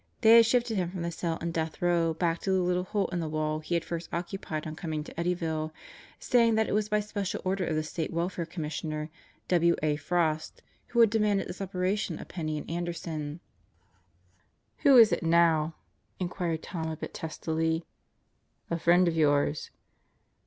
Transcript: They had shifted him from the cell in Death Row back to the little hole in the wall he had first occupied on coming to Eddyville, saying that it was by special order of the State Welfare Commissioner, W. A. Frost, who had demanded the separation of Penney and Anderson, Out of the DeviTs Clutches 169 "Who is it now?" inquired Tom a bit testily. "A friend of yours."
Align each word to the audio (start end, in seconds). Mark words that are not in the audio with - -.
They 0.21 0.37
had 0.37 0.47
shifted 0.47 0.77
him 0.77 0.89
from 0.89 1.03
the 1.03 1.11
cell 1.11 1.37
in 1.43 1.51
Death 1.51 1.79
Row 1.79 2.15
back 2.15 2.39
to 2.39 2.51
the 2.51 2.59
little 2.63 2.85
hole 2.85 3.05
in 3.09 3.19
the 3.19 3.29
wall 3.29 3.59
he 3.59 3.75
had 3.75 3.85
first 3.85 4.11
occupied 4.11 4.65
on 4.65 4.75
coming 4.75 5.03
to 5.03 5.13
Eddyville, 5.13 5.71
saying 6.17 6.55
that 6.55 6.67
it 6.67 6.71
was 6.71 6.89
by 6.89 6.99
special 7.01 7.39
order 7.45 7.63
of 7.65 7.75
the 7.75 7.83
State 7.83 8.11
Welfare 8.11 8.47
Commissioner, 8.47 9.11
W. 9.47 9.75
A. 9.83 9.97
Frost, 9.97 10.63
who 10.87 11.01
had 11.01 11.11
demanded 11.11 11.47
the 11.47 11.53
separation 11.53 12.17
of 12.17 12.27
Penney 12.29 12.57
and 12.57 12.67
Anderson, 12.67 13.11
Out 13.13 13.29
of 13.29 13.29
the 13.29 14.79
DeviTs 14.79 14.81
Clutches 14.81 14.85
169 14.85 14.95
"Who 14.95 14.97
is 14.97 15.11
it 15.11 15.23
now?" 15.23 15.75
inquired 16.19 16.63
Tom 16.63 16.89
a 16.89 16.97
bit 16.97 17.13
testily. 17.13 17.85
"A 18.71 18.79
friend 18.79 19.07
of 19.07 19.15
yours." 19.15 19.69